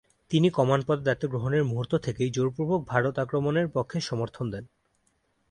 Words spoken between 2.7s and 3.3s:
Bharat